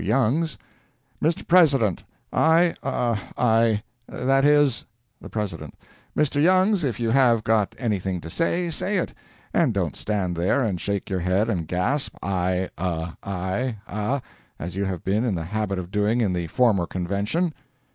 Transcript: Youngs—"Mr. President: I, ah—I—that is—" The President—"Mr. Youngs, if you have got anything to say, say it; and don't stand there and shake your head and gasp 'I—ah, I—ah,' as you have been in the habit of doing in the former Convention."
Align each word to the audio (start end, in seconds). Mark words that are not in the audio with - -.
Youngs—"Mr. 0.03 1.47
President: 1.47 2.03
I, 2.33 2.73
ah—I—that 2.81 4.43
is—" 4.45 4.83
The 5.21 5.29
President—"Mr. 5.29 6.41
Youngs, 6.41 6.83
if 6.83 6.99
you 6.99 7.11
have 7.11 7.43
got 7.43 7.75
anything 7.77 8.19
to 8.21 8.29
say, 8.31 8.71
say 8.71 8.97
it; 8.97 9.13
and 9.53 9.75
don't 9.75 9.95
stand 9.95 10.35
there 10.35 10.63
and 10.63 10.81
shake 10.81 11.07
your 11.11 11.19
head 11.19 11.49
and 11.49 11.67
gasp 11.67 12.15
'I—ah, 12.23 13.15
I—ah,' 13.21 14.21
as 14.57 14.75
you 14.75 14.85
have 14.85 15.03
been 15.03 15.23
in 15.23 15.35
the 15.35 15.43
habit 15.45 15.77
of 15.77 15.91
doing 15.91 16.19
in 16.19 16.33
the 16.33 16.47
former 16.47 16.87
Convention." 16.87 17.53